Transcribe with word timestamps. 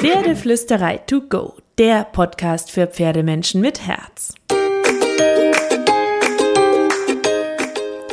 Pferdeflüsterei 0.00 0.98
to 0.98 1.22
go, 1.22 1.54
der 1.76 2.04
Podcast 2.04 2.70
für 2.70 2.86
Pferdemenschen 2.86 3.60
mit 3.60 3.84
Herz. 3.84 4.32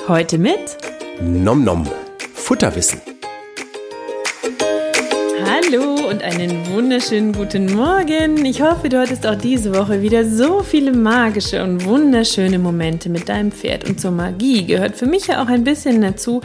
Heute 0.07 0.39
mit 0.39 0.77
Nom 1.21 1.63
Nom, 1.63 1.87
Futterwissen. 2.33 2.99
Hallo 5.45 6.09
und 6.09 6.23
einen 6.23 6.73
wunderschönen 6.73 7.33
guten 7.33 7.71
Morgen. 7.75 8.43
Ich 8.45 8.63
hoffe, 8.63 8.89
du 8.89 8.99
hattest 8.99 9.27
auch 9.27 9.35
diese 9.35 9.75
Woche 9.75 10.01
wieder 10.01 10.25
so 10.27 10.63
viele 10.63 10.91
magische 10.91 11.63
und 11.63 11.85
wunderschöne 11.85 12.57
Momente 12.57 13.09
mit 13.09 13.29
deinem 13.29 13.51
Pferd. 13.51 13.87
Und 13.87 14.01
zur 14.01 14.09
Magie 14.09 14.65
gehört 14.65 14.95
für 14.95 15.05
mich 15.05 15.27
ja 15.27 15.43
auch 15.43 15.49
ein 15.49 15.63
bisschen 15.63 16.01
dazu, 16.01 16.41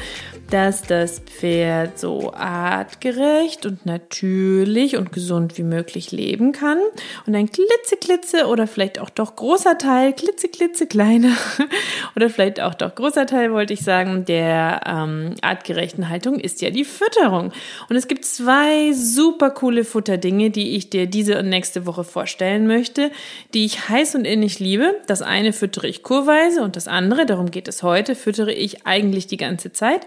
dass 0.51 0.83
das 0.83 1.21
Pferd 1.21 1.99
so 1.99 2.33
artgerecht 2.33 3.67
und 3.67 3.87
natürlich 3.87 4.97
und 4.97 5.13
gesund 5.13 5.57
wie 5.59 5.63
möglich 5.63 6.11
leben 6.11 6.51
kann 6.51 6.79
und 7.27 7.37
ein 7.37 7.51
klitzeklitze 7.51 8.47
oder 8.47 8.67
vielleicht 8.67 8.99
auch 8.99 9.11
doch 9.11 9.37
großer 9.37 9.79
Teil, 9.79 10.13
klitzeklitze 10.13 10.89
kleiner 10.89 11.37
oder 12.17 12.29
vielleicht 12.31 12.61
auch 12.61 12.75
doch 12.75 12.97
großer 12.97 13.27
Teil, 13.27 13.53
wollte 13.53 13.75
ich 13.75 13.83
sagen, 13.83 14.25
der 14.25 14.81
ähm, 14.87 15.37
artgerechten 15.41 16.09
Haltung 16.09 16.41
ist 16.41 16.61
ja 16.63 16.71
die 16.71 16.85
Fütterung. 16.85 17.53
Und 17.89 17.97
es 17.97 18.09
gibt 18.09 18.25
zwei 18.25 18.93
super 18.93 19.51
coole 19.51 19.85
Futterdinge, 19.85 20.51
die 20.51 20.75
ich 20.77 20.91
dir 20.91 21.07
diese 21.07 21.39
und 21.39 21.49
nächste 21.49 21.87
Woche 21.87 22.03
vorstellen 22.03 22.67
möchte, 22.67 23.13
die 23.55 23.65
ich 23.65 23.89
heiß 23.89 24.17
und 24.17 24.25
innig 24.25 24.59
liebe. 24.59 24.97
Das 25.07 25.23
eine 25.23 25.53
füttere 25.53 25.87
ich 25.87 26.03
kurweise 26.03 26.63
und 26.63 26.75
das 26.75 26.89
andere, 26.89 27.25
darum 27.25 27.53
geht 27.53 27.69
es 27.69 27.85
heute, 27.85 28.17
füttere 28.17 28.53
ich 28.53 28.85
eigentlich 28.85 29.29
die 29.29 29.37
ganze 29.37 29.73
Zeit 29.73 30.07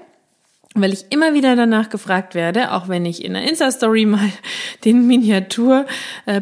weil 0.76 0.92
ich 0.92 1.06
immer 1.12 1.34
wieder 1.36 1.56
danach 1.56 1.90
gefragt 1.90 2.34
werde, 2.34 2.72
auch 2.72 2.88
wenn 2.88 3.06
ich 3.06 3.24
in 3.24 3.34
der 3.34 3.48
Insta-Story 3.48 4.06
mal 4.06 4.30
den 4.86 5.06
Miniatur 5.06 5.86
äh, 6.26 6.42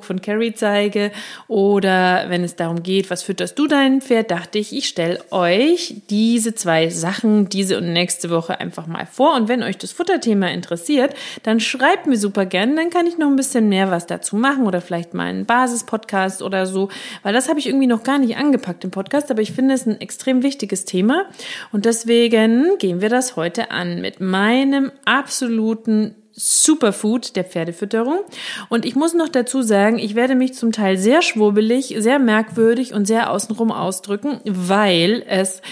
von 0.00 0.22
Carrie 0.22 0.54
zeige 0.54 1.12
oder 1.46 2.24
wenn 2.28 2.44
es 2.44 2.56
darum 2.56 2.82
geht, 2.82 3.10
was 3.10 3.22
fütterst 3.22 3.58
du 3.58 3.66
dein 3.66 4.00
Pferd, 4.00 4.30
dachte 4.30 4.58
ich, 4.58 4.74
ich 4.74 4.88
stelle 4.88 5.20
euch 5.30 5.96
diese 6.08 6.54
zwei 6.54 6.88
Sachen 6.88 7.48
diese 7.48 7.78
und 7.78 7.92
nächste 7.92 8.30
Woche 8.30 8.60
einfach 8.60 8.86
mal 8.86 9.06
vor. 9.06 9.34
Und 9.34 9.48
wenn 9.48 9.62
euch 9.62 9.76
das 9.76 9.92
Futterthema 9.92 10.48
interessiert, 10.48 11.14
dann 11.42 11.60
schreibt 11.60 12.06
mir 12.06 12.16
super 12.16 12.46
gern, 12.46 12.76
dann 12.76 12.90
kann 12.90 13.06
ich 13.06 13.18
noch 13.18 13.28
ein 13.28 13.36
bisschen 13.36 13.68
mehr 13.68 13.90
was 13.90 14.06
dazu 14.06 14.36
machen 14.36 14.66
oder 14.66 14.80
vielleicht 14.80 15.12
mal 15.12 15.26
einen 15.26 15.44
Basis-Podcast 15.46 16.42
oder 16.42 16.66
so, 16.66 16.88
weil 17.22 17.34
das 17.34 17.48
habe 17.48 17.58
ich 17.58 17.66
irgendwie 17.66 17.86
noch 17.86 18.02
gar 18.02 18.18
nicht 18.18 18.36
angepackt 18.36 18.84
im 18.84 18.90
Podcast, 18.90 19.30
aber 19.30 19.42
ich 19.42 19.52
finde 19.52 19.74
es 19.74 19.86
ein 19.86 20.00
extrem 20.00 20.42
wichtiges 20.42 20.84
Thema. 20.84 21.24
Und 21.72 21.84
deswegen 21.84 22.37
Deswegen 22.38 22.78
gehen 22.78 23.00
wir 23.00 23.08
das 23.08 23.34
heute 23.34 23.72
an 23.72 24.00
mit 24.00 24.20
meinem 24.20 24.92
absoluten 25.04 26.14
Superfood 26.30 27.34
der 27.34 27.42
Pferdefütterung. 27.42 28.20
Und 28.68 28.84
ich 28.84 28.94
muss 28.94 29.12
noch 29.12 29.28
dazu 29.28 29.62
sagen, 29.62 29.98
ich 29.98 30.14
werde 30.14 30.36
mich 30.36 30.54
zum 30.54 30.70
Teil 30.70 30.96
sehr 30.98 31.22
schwurbelig, 31.22 31.96
sehr 31.98 32.20
merkwürdig 32.20 32.94
und 32.94 33.06
sehr 33.06 33.32
außenrum 33.32 33.72
ausdrücken, 33.72 34.40
weil 34.44 35.24
es 35.26 35.62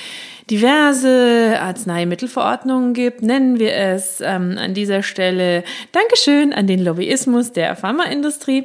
diverse 0.51 1.57
Arzneimittelverordnungen 1.61 2.95
gibt, 2.95 3.23
nennen 3.23 3.61
wir 3.61 3.73
es 3.75 4.21
ähm, 4.21 4.57
an 4.59 4.75
dieser 4.75 5.05
Stelle 5.05 5.63
Dankeschön 5.93 6.53
an 6.53 6.67
den 6.67 6.83
Lobbyismus 6.83 7.53
der 7.53 7.77
Pharmaindustrie 7.77 8.65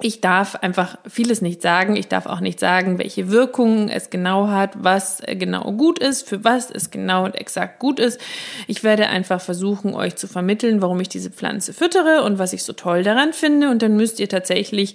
ich 0.00 0.20
darf 0.20 0.54
einfach 0.56 0.96
vieles 1.08 1.42
nicht 1.42 1.60
sagen. 1.60 1.96
Ich 1.96 2.08
darf 2.08 2.26
auch 2.26 2.40
nicht 2.40 2.60
sagen, 2.60 2.98
welche 2.98 3.30
Wirkungen 3.30 3.88
es 3.88 4.10
genau 4.10 4.48
hat, 4.48 4.72
was 4.76 5.22
genau 5.26 5.72
gut 5.72 5.98
ist, 5.98 6.28
für 6.28 6.44
was 6.44 6.70
es 6.70 6.90
genau 6.90 7.24
und 7.24 7.34
exakt 7.34 7.78
gut 7.78 7.98
ist. 7.98 8.20
Ich 8.66 8.84
werde 8.84 9.08
einfach 9.08 9.40
versuchen, 9.40 9.94
euch 9.94 10.16
zu 10.16 10.28
vermitteln, 10.28 10.82
warum 10.82 11.00
ich 11.00 11.08
diese 11.08 11.30
Pflanze 11.30 11.72
füttere 11.72 12.22
und 12.22 12.38
was 12.38 12.52
ich 12.52 12.62
so 12.62 12.72
toll 12.72 13.02
daran 13.02 13.32
finde. 13.32 13.70
Und 13.70 13.82
dann 13.82 13.96
müsst 13.96 14.20
ihr 14.20 14.28
tatsächlich, 14.28 14.94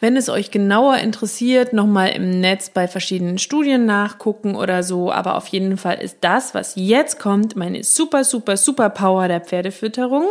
wenn 0.00 0.16
es 0.16 0.28
euch 0.28 0.50
genauer 0.50 0.96
interessiert, 0.98 1.72
nochmal 1.72 2.10
im 2.10 2.40
Netz 2.40 2.70
bei 2.70 2.88
verschiedenen 2.88 3.38
Studien 3.38 3.86
nachgucken 3.86 4.56
oder 4.56 4.82
so. 4.82 5.12
Aber 5.12 5.36
auf 5.36 5.46
jeden 5.48 5.76
Fall 5.76 6.00
ist 6.00 6.18
das, 6.22 6.54
was 6.54 6.74
jetzt 6.76 7.18
kommt, 7.20 7.56
meine 7.56 7.84
super, 7.84 8.24
super, 8.24 8.56
super 8.56 8.90
Power 8.90 9.28
der 9.28 9.40
Pferdefütterung, 9.40 10.26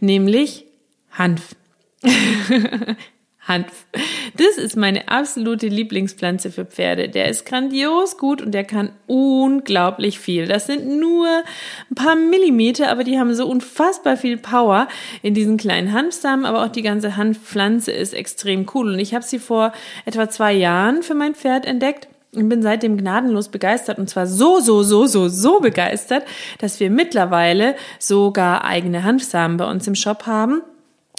nämlich 0.00 0.66
Hanf. 1.12 1.54
Hanf. 3.52 3.86
Das 4.36 4.56
ist 4.56 4.76
meine 4.76 5.08
absolute 5.08 5.68
Lieblingspflanze 5.68 6.50
für 6.50 6.64
Pferde. 6.64 7.08
Der 7.08 7.28
ist 7.28 7.44
grandios 7.44 8.16
gut 8.16 8.40
und 8.40 8.52
der 8.52 8.64
kann 8.64 8.92
unglaublich 9.06 10.18
viel. 10.18 10.46
Das 10.46 10.66
sind 10.66 10.98
nur 10.98 11.28
ein 11.90 11.94
paar 11.94 12.16
Millimeter, 12.16 12.90
aber 12.90 13.04
die 13.04 13.18
haben 13.18 13.34
so 13.34 13.46
unfassbar 13.46 14.16
viel 14.16 14.38
Power 14.38 14.88
in 15.22 15.34
diesen 15.34 15.56
kleinen 15.56 15.92
Hanfsamen. 15.92 16.46
Aber 16.46 16.64
auch 16.64 16.68
die 16.68 16.82
ganze 16.82 17.16
Hanfpflanze 17.16 17.92
ist 17.92 18.14
extrem 18.14 18.66
cool. 18.74 18.94
Und 18.94 18.98
ich 18.98 19.14
habe 19.14 19.24
sie 19.24 19.38
vor 19.38 19.72
etwa 20.06 20.30
zwei 20.30 20.52
Jahren 20.52 21.02
für 21.02 21.14
mein 21.14 21.34
Pferd 21.34 21.66
entdeckt 21.66 22.08
und 22.34 22.48
bin 22.48 22.62
seitdem 22.62 22.96
gnadenlos 22.96 23.50
begeistert 23.50 23.98
und 23.98 24.08
zwar 24.08 24.26
so, 24.26 24.60
so, 24.60 24.82
so, 24.82 25.06
so, 25.06 25.28
so 25.28 25.60
begeistert, 25.60 26.24
dass 26.60 26.80
wir 26.80 26.90
mittlerweile 26.90 27.74
sogar 27.98 28.64
eigene 28.64 29.04
Hanfsamen 29.04 29.58
bei 29.58 29.70
uns 29.70 29.86
im 29.86 29.94
Shop 29.94 30.26
haben 30.26 30.62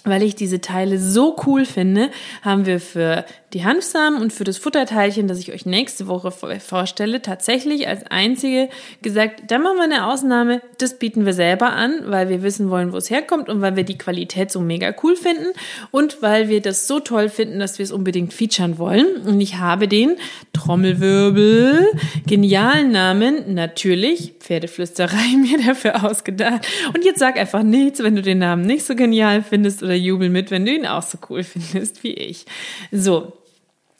weil 0.03 0.23
ich 0.23 0.35
diese 0.35 0.61
Teile 0.61 0.99
so 0.99 1.35
cool 1.45 1.65
finde, 1.65 2.11
haben 2.41 2.65
wir 2.65 2.79
für 2.79 3.25
die 3.53 3.63
Hanfsamen 3.63 4.19
und 4.19 4.33
für 4.33 4.43
das 4.43 4.57
Futterteilchen, 4.57 5.27
das 5.27 5.37
ich 5.37 5.53
euch 5.53 5.65
nächste 5.65 6.07
Woche 6.07 6.31
vorstelle, 6.31 7.21
tatsächlich 7.21 7.87
als 7.87 8.03
einzige 8.07 8.69
gesagt, 9.03 9.43
da 9.47 9.59
machen 9.59 9.77
wir 9.77 9.83
eine 9.83 10.07
Ausnahme, 10.07 10.61
das 10.79 10.97
bieten 10.97 11.25
wir 11.25 11.33
selber 11.33 11.73
an, 11.73 11.99
weil 12.05 12.29
wir 12.29 12.41
wissen 12.41 12.71
wollen, 12.71 12.91
wo 12.91 12.97
es 12.97 13.11
herkommt 13.11 13.49
und 13.49 13.61
weil 13.61 13.75
wir 13.75 13.83
die 13.83 13.97
Qualität 13.97 14.51
so 14.51 14.59
mega 14.59 14.93
cool 15.03 15.15
finden 15.15 15.53
und 15.91 16.21
weil 16.21 16.49
wir 16.49 16.61
das 16.61 16.87
so 16.87 16.99
toll 16.99 17.29
finden, 17.29 17.59
dass 17.59 17.77
wir 17.77 17.83
es 17.83 17.91
unbedingt 17.91 18.33
featuren 18.33 18.79
wollen. 18.79 19.17
Und 19.25 19.39
ich 19.39 19.57
habe 19.59 19.87
den 19.87 20.15
Trommelwirbel, 20.53 21.91
genialen 22.25 22.91
Namen, 22.91 23.53
natürlich 23.53 24.33
Pferdeflüsterei 24.39 25.37
mir 25.37 25.63
dafür 25.63 26.03
ausgedacht. 26.03 26.67
Und 26.93 27.05
jetzt 27.05 27.19
sag 27.19 27.37
einfach 27.37 27.63
nichts, 27.63 28.01
wenn 28.01 28.15
du 28.15 28.23
den 28.23 28.39
Namen 28.39 28.65
nicht 28.65 28.83
so 28.83 28.95
genial 28.95 29.43
findest 29.43 29.83
oder 29.83 29.93
jubel 29.93 30.29
mit, 30.29 30.49
wenn 30.49 30.65
du 30.65 30.73
ihn 30.73 30.87
auch 30.87 31.03
so 31.03 31.19
cool 31.29 31.43
findest 31.43 32.03
wie 32.03 32.13
ich. 32.13 32.45
So, 32.91 33.33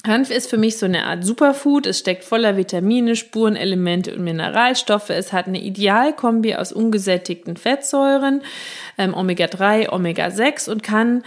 Hanf 0.06 0.31
ist 0.31 0.50
für 0.50 0.58
mich 0.58 0.78
so 0.78 0.86
eine 0.86 1.06
Art 1.06 1.24
Superfood. 1.24 1.88
Es 1.88 2.00
steckt 2.00 2.25
voller 2.25 2.58
Vitamine, 2.58 3.16
Spurenelemente 3.16 4.14
und 4.14 4.24
Mineralstoffe. 4.25 5.09
Es 5.09 5.31
hat 5.31 5.47
eine 5.47 5.62
Idealkombi 5.62 6.56
aus 6.56 6.74
ungesättigten 6.74 7.56
Fettsäuren, 7.56 8.42
ähm, 8.97 9.13
Omega-3, 9.13 9.90
Omega-6 9.90 10.69
und 10.69 10.84
kann 10.84 11.24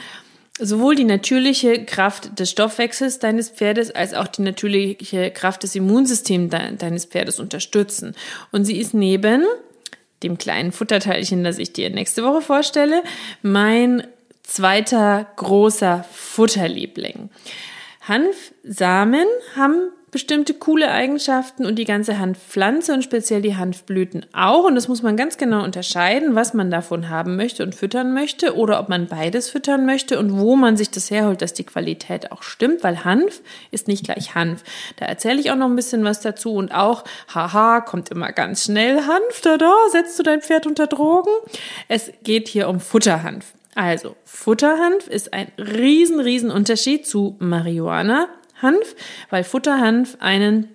sowohl 0.58 0.94
die 0.94 1.04
natürliche 1.04 1.86
Kraft 1.86 2.38
des 2.38 2.50
Stoffwechsels 2.50 3.18
deines 3.18 3.48
Pferdes 3.48 3.90
als 3.90 4.12
auch 4.12 4.26
die 4.26 4.42
natürliche 4.42 5.30
Kraft 5.30 5.62
des 5.62 5.74
Immunsystems 5.74 6.50
de 6.50 6.76
deines 6.76 7.06
Pferdes 7.06 7.40
unterstützen. 7.40 8.14
Und 8.52 8.66
sie 8.66 8.78
ist 8.78 8.92
neben 8.92 9.44
dem 10.22 10.36
kleinen 10.36 10.72
Futterteilchen, 10.72 11.44
das 11.44 11.58
ich 11.58 11.72
dir 11.72 11.88
nächste 11.88 12.24
Woche 12.24 12.42
vorstelle, 12.42 13.02
mein 13.40 14.06
zweiter 14.42 15.26
großer 15.36 16.04
Futterliebling. 16.12 17.30
Hanfsamen 18.08 19.26
haben 19.56 19.90
bestimmte 20.12 20.54
coole 20.54 20.90
Eigenschaften 20.90 21.66
und 21.66 21.76
die 21.76 21.84
ganze 21.84 22.18
Hanfpflanze 22.18 22.94
und 22.94 23.02
speziell 23.02 23.42
die 23.42 23.56
Hanfblüten 23.56 24.24
auch. 24.32 24.64
Und 24.64 24.74
das 24.74 24.88
muss 24.88 25.02
man 25.02 25.16
ganz 25.16 25.36
genau 25.36 25.62
unterscheiden, 25.62 26.34
was 26.34 26.54
man 26.54 26.70
davon 26.70 27.10
haben 27.10 27.36
möchte 27.36 27.62
und 27.62 27.74
füttern 27.74 28.14
möchte 28.14 28.56
oder 28.56 28.80
ob 28.80 28.88
man 28.88 29.08
beides 29.08 29.50
füttern 29.50 29.84
möchte 29.84 30.18
und 30.18 30.38
wo 30.38 30.56
man 30.56 30.76
sich 30.76 30.90
das 30.90 31.10
herholt, 31.10 31.42
dass 31.42 31.52
die 31.52 31.64
Qualität 31.64 32.32
auch 32.32 32.42
stimmt, 32.42 32.82
weil 32.82 33.04
Hanf 33.04 33.42
ist 33.72 33.88
nicht 33.88 34.04
gleich 34.04 34.34
Hanf. 34.34 34.62
Da 34.96 35.04
erzähle 35.04 35.40
ich 35.40 35.50
auch 35.50 35.56
noch 35.56 35.68
ein 35.68 35.76
bisschen 35.76 36.04
was 36.04 36.20
dazu 36.20 36.54
und 36.54 36.72
auch, 36.72 37.04
haha, 37.34 37.80
kommt 37.80 38.08
immer 38.10 38.32
ganz 38.32 38.64
schnell 38.64 39.02
Hanf, 39.02 39.40
da, 39.42 39.58
da, 39.58 39.74
setzt 39.90 40.18
du 40.18 40.22
dein 40.22 40.40
Pferd 40.40 40.66
unter 40.66 40.86
Drogen. 40.86 41.30
Es 41.88 42.10
geht 42.22 42.48
hier 42.48 42.68
um 42.68 42.80
Futterhanf. 42.80 43.52
Also, 43.76 44.16
Futterhanf 44.24 45.06
ist 45.06 45.34
ein 45.34 45.52
riesen, 45.58 46.18
riesen 46.18 46.50
Unterschied 46.50 47.06
zu 47.06 47.36
Marihuana-Hanf, 47.40 48.96
weil 49.28 49.44
Futterhanf 49.44 50.16
einen 50.18 50.74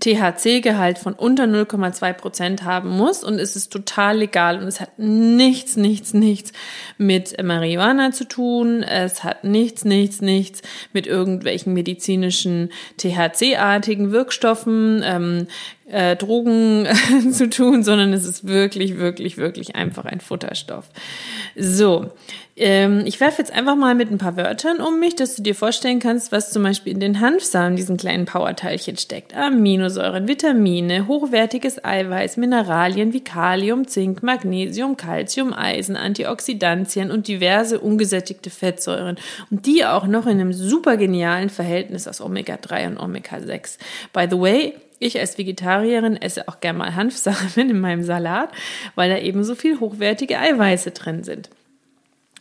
THC-Gehalt 0.00 0.98
von 0.98 1.12
unter 1.12 1.44
0,2 1.44 2.12
Prozent 2.14 2.64
haben 2.64 2.88
muss 2.88 3.22
und 3.22 3.38
es 3.38 3.56
ist 3.56 3.72
total 3.72 4.18
legal 4.18 4.58
und 4.58 4.66
es 4.66 4.80
hat 4.80 4.98
nichts, 4.98 5.76
nichts, 5.76 6.14
nichts 6.14 6.52
mit 6.96 7.40
Marihuana 7.42 8.10
zu 8.10 8.24
tun. 8.24 8.82
Es 8.82 9.22
hat 9.22 9.44
nichts, 9.44 9.84
nichts, 9.84 10.22
nichts 10.22 10.62
mit 10.94 11.06
irgendwelchen 11.06 11.74
medizinischen 11.74 12.70
THC-artigen 12.96 14.12
Wirkstoffen, 14.12 15.02
ähm, 15.04 15.46
äh, 15.92 16.16
Drogen 16.16 16.88
zu 17.32 17.48
tun, 17.48 17.82
sondern 17.82 18.12
es 18.12 18.26
ist 18.26 18.46
wirklich, 18.46 18.98
wirklich, 18.98 19.36
wirklich 19.36 19.76
einfach 19.76 20.04
ein 20.04 20.20
Futterstoff. 20.20 20.88
So, 21.54 22.10
ähm, 22.56 23.02
ich 23.06 23.18
werfe 23.20 23.40
jetzt 23.40 23.52
einfach 23.52 23.76
mal 23.76 23.94
mit 23.94 24.10
ein 24.10 24.18
paar 24.18 24.36
Wörtern 24.36 24.80
um 24.80 25.00
mich, 25.00 25.16
dass 25.16 25.36
du 25.36 25.42
dir 25.42 25.54
vorstellen 25.54 26.00
kannst, 26.00 26.32
was 26.32 26.50
zum 26.50 26.62
Beispiel 26.62 26.92
in 26.92 27.00
den 27.00 27.20
Hanfsamen, 27.20 27.76
diesen 27.76 27.96
kleinen 27.96 28.26
Powerteilchen 28.26 28.96
steckt. 28.96 29.34
Aminosäuren, 29.34 30.28
Vitamine, 30.28 31.08
hochwertiges 31.08 31.82
Eiweiß, 31.84 32.36
Mineralien 32.36 33.12
wie 33.12 33.24
Kalium, 33.24 33.86
Zink, 33.86 34.22
Magnesium, 34.22 34.96
Calcium, 34.96 35.52
Eisen, 35.52 35.96
Antioxidantien 35.96 37.10
und 37.10 37.28
diverse 37.28 37.80
ungesättigte 37.80 38.50
Fettsäuren. 38.50 39.16
Und 39.50 39.66
die 39.66 39.84
auch 39.84 40.06
noch 40.06 40.26
in 40.26 40.40
einem 40.40 40.52
super 40.52 40.96
genialen 40.96 41.48
Verhältnis 41.48 42.06
aus 42.06 42.20
Omega-3 42.20 42.88
und 42.88 42.98
Omega-6. 42.98 43.78
By 44.12 44.26
the 44.30 44.38
way, 44.38 44.74
ich 45.02 45.18
als 45.18 45.38
Vegetarierin 45.38 46.16
esse 46.16 46.48
auch 46.48 46.60
gerne 46.60 46.78
mal 46.78 46.94
Hanfsamen 46.94 47.70
in 47.70 47.80
meinem 47.80 48.02
Salat, 48.02 48.50
weil 48.94 49.10
da 49.10 49.18
eben 49.18 49.44
so 49.44 49.54
viel 49.54 49.80
hochwertige 49.80 50.38
Eiweiße 50.38 50.92
drin 50.92 51.24
sind. 51.24 51.50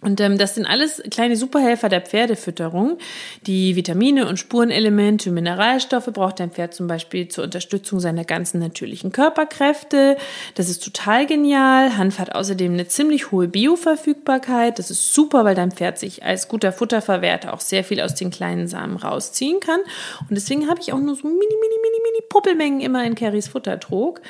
Und 0.01 0.19
ähm, 0.19 0.39
das 0.39 0.55
sind 0.55 0.65
alles 0.65 1.01
kleine 1.11 1.35
Superhelfer 1.35 1.87
der 1.87 2.01
Pferdefütterung. 2.01 2.97
Die 3.45 3.75
Vitamine 3.75 4.27
und 4.27 4.37
Spurenelemente, 4.37 5.29
Mineralstoffe 5.29 6.07
braucht 6.11 6.39
dein 6.39 6.49
Pferd 6.49 6.73
zum 6.73 6.87
Beispiel 6.87 7.27
zur 7.27 7.43
Unterstützung 7.43 7.99
seiner 7.99 8.25
ganzen 8.25 8.59
natürlichen 8.59 9.11
Körperkräfte. 9.11 10.17
Das 10.55 10.69
ist 10.69 10.83
total 10.83 11.27
genial. 11.27 11.97
Hanf 11.97 12.17
hat 12.17 12.33
außerdem 12.33 12.73
eine 12.73 12.87
ziemlich 12.87 13.31
hohe 13.31 13.47
Bioverfügbarkeit. 13.47 14.79
Das 14.79 14.89
ist 14.89 15.13
super, 15.13 15.45
weil 15.45 15.53
dein 15.53 15.71
Pferd 15.71 15.99
sich 15.99 16.23
als 16.23 16.47
guter 16.47 16.71
Futterverwerter 16.71 17.53
auch 17.53 17.61
sehr 17.61 17.83
viel 17.83 18.01
aus 18.01 18.15
den 18.15 18.31
kleinen 18.31 18.67
Samen 18.67 18.97
rausziehen 18.97 19.59
kann. 19.59 19.81
Und 20.21 20.31
deswegen 20.31 20.67
habe 20.67 20.81
ich 20.81 20.93
auch 20.93 20.99
nur 20.99 21.15
so 21.15 21.27
mini, 21.27 21.37
mini, 21.37 21.75
mini, 21.81 21.97
mini 22.03 22.23
Puppelmengen 22.27 22.81
immer 22.81 23.03
in 23.05 23.13
Carries 23.13 23.49
Futtertrog. 23.49 24.21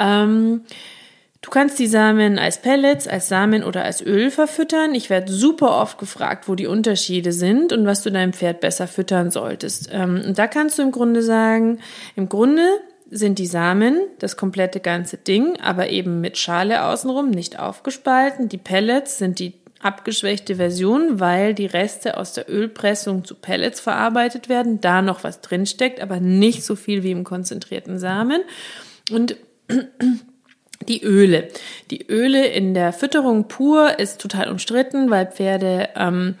Ähm, 0.00 0.62
Du 1.42 1.50
kannst 1.50 1.78
die 1.80 1.88
Samen 1.88 2.38
als 2.38 2.62
Pellets, 2.62 3.08
als 3.08 3.28
Samen 3.28 3.64
oder 3.64 3.84
als 3.84 4.00
Öl 4.00 4.30
verfüttern. 4.30 4.94
Ich 4.94 5.10
werde 5.10 5.30
super 5.32 5.80
oft 5.80 5.98
gefragt, 5.98 6.48
wo 6.48 6.54
die 6.54 6.68
Unterschiede 6.68 7.32
sind 7.32 7.72
und 7.72 7.84
was 7.84 8.02
du 8.02 8.10
deinem 8.10 8.32
Pferd 8.32 8.60
besser 8.60 8.86
füttern 8.86 9.32
solltest. 9.32 9.90
Ähm, 9.92 10.22
und 10.24 10.38
da 10.38 10.46
kannst 10.46 10.78
du 10.78 10.82
im 10.82 10.92
Grunde 10.92 11.22
sagen, 11.22 11.80
im 12.14 12.28
Grunde 12.28 12.64
sind 13.10 13.40
die 13.40 13.46
Samen 13.46 14.00
das 14.20 14.36
komplette 14.36 14.78
ganze 14.78 15.18
Ding, 15.18 15.58
aber 15.60 15.90
eben 15.90 16.20
mit 16.20 16.38
Schale 16.38 16.84
außenrum, 16.84 17.30
nicht 17.30 17.58
aufgespalten. 17.58 18.48
Die 18.48 18.56
Pellets 18.56 19.18
sind 19.18 19.40
die 19.40 19.54
abgeschwächte 19.80 20.54
Version, 20.56 21.18
weil 21.18 21.54
die 21.54 21.66
Reste 21.66 22.18
aus 22.18 22.34
der 22.34 22.48
Ölpressung 22.48 23.24
zu 23.24 23.34
Pellets 23.34 23.80
verarbeitet 23.80 24.48
werden, 24.48 24.80
da 24.80 25.02
noch 25.02 25.24
was 25.24 25.40
drinsteckt, 25.40 26.00
aber 26.00 26.20
nicht 26.20 26.64
so 26.64 26.76
viel 26.76 27.02
wie 27.02 27.10
im 27.10 27.24
konzentrierten 27.24 27.98
Samen. 27.98 28.42
Und 29.10 29.36
die 30.88 31.02
Öle. 31.02 31.48
Die 31.90 32.06
Öle 32.08 32.46
in 32.46 32.74
der 32.74 32.92
Fütterung 32.92 33.48
pur 33.48 33.98
ist 33.98 34.20
total 34.20 34.50
umstritten, 34.50 35.10
weil 35.10 35.26
Pferde 35.26 35.88
ähm, 35.96 36.36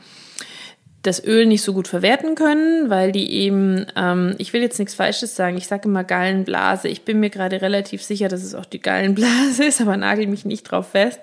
das 1.02 1.24
Öl 1.24 1.46
nicht 1.46 1.62
so 1.62 1.72
gut 1.72 1.88
verwerten 1.88 2.36
können, 2.36 2.88
weil 2.88 3.10
die 3.10 3.32
eben, 3.32 3.86
ähm, 3.96 4.34
ich 4.38 4.52
will 4.52 4.62
jetzt 4.62 4.78
nichts 4.78 4.94
Falsches 4.94 5.34
sagen, 5.34 5.56
ich 5.56 5.66
sage 5.66 5.88
immer 5.88 6.04
Gallenblase. 6.04 6.88
Ich 6.88 7.02
bin 7.02 7.18
mir 7.18 7.30
gerade 7.30 7.60
relativ 7.60 8.02
sicher, 8.02 8.28
dass 8.28 8.44
es 8.44 8.54
auch 8.54 8.64
die 8.64 8.80
Gallenblase 8.80 9.64
ist, 9.66 9.80
aber 9.80 9.96
nagel 9.96 10.28
mich 10.28 10.44
nicht 10.44 10.62
drauf 10.64 10.90
fest. 10.90 11.20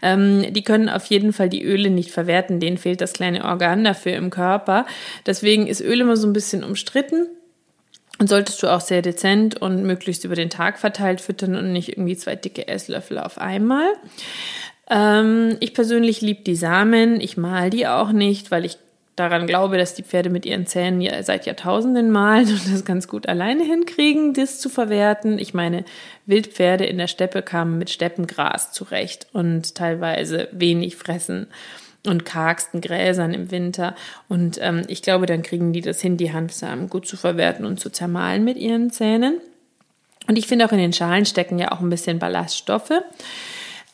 Ähm, 0.00 0.46
die 0.52 0.64
können 0.64 0.88
auf 0.88 1.04
jeden 1.06 1.34
Fall 1.34 1.50
die 1.50 1.62
Öle 1.62 1.90
nicht 1.90 2.10
verwerten, 2.10 2.60
denen 2.60 2.78
fehlt 2.78 3.02
das 3.02 3.12
kleine 3.12 3.44
Organ 3.44 3.84
dafür 3.84 4.14
im 4.14 4.30
Körper. 4.30 4.86
Deswegen 5.26 5.66
ist 5.66 5.82
Öl 5.82 6.00
immer 6.00 6.16
so 6.16 6.26
ein 6.26 6.32
bisschen 6.32 6.64
umstritten. 6.64 7.26
Und 8.20 8.28
solltest 8.28 8.62
du 8.62 8.68
auch 8.68 8.82
sehr 8.82 9.00
dezent 9.00 9.62
und 9.62 9.82
möglichst 9.82 10.24
über 10.24 10.34
den 10.34 10.50
Tag 10.50 10.78
verteilt 10.78 11.22
füttern 11.22 11.56
und 11.56 11.72
nicht 11.72 11.88
irgendwie 11.88 12.18
zwei 12.18 12.36
dicke 12.36 12.68
Esslöffel 12.68 13.18
auf 13.18 13.38
einmal. 13.38 13.86
Ähm, 14.90 15.56
ich 15.60 15.72
persönlich 15.72 16.20
liebe 16.20 16.42
die 16.42 16.54
Samen. 16.54 17.18
Ich 17.22 17.38
mal 17.38 17.70
die 17.70 17.86
auch 17.86 18.12
nicht, 18.12 18.50
weil 18.50 18.66
ich 18.66 18.76
daran 19.16 19.46
glaube, 19.46 19.78
dass 19.78 19.94
die 19.94 20.02
Pferde 20.02 20.28
mit 20.28 20.44
ihren 20.44 20.66
Zähnen 20.66 21.02
seit 21.24 21.46
Jahrtausenden 21.46 22.10
malen 22.10 22.48
und 22.48 22.70
das 22.70 22.84
ganz 22.84 23.08
gut 23.08 23.26
alleine 23.26 23.64
hinkriegen, 23.64 24.34
das 24.34 24.60
zu 24.60 24.68
verwerten. 24.68 25.38
Ich 25.38 25.54
meine, 25.54 25.86
Wildpferde 26.26 26.84
in 26.84 26.98
der 26.98 27.06
Steppe 27.06 27.40
kamen 27.40 27.78
mit 27.78 27.88
Steppengras 27.88 28.70
zurecht 28.72 29.28
und 29.32 29.74
teilweise 29.74 30.48
wenig 30.52 30.96
fressen 30.96 31.46
und 32.06 32.24
kargsten 32.24 32.80
Gräsern 32.80 33.34
im 33.34 33.50
Winter. 33.50 33.94
Und 34.28 34.58
ähm, 34.60 34.82
ich 34.88 35.02
glaube, 35.02 35.26
dann 35.26 35.42
kriegen 35.42 35.72
die 35.72 35.82
das 35.82 36.00
hin, 36.00 36.16
die 36.16 36.32
Hanfsamen 36.32 36.88
gut 36.88 37.06
zu 37.06 37.16
verwerten 37.16 37.64
und 37.64 37.78
zu 37.78 37.90
zermahlen 37.90 38.44
mit 38.44 38.56
ihren 38.56 38.90
Zähnen. 38.90 39.40
Und 40.26 40.36
ich 40.36 40.46
finde 40.46 40.64
auch 40.64 40.72
in 40.72 40.78
den 40.78 40.92
Schalen 40.92 41.26
stecken 41.26 41.58
ja 41.58 41.72
auch 41.72 41.80
ein 41.80 41.90
bisschen 41.90 42.18
Ballaststoffe. 42.18 42.92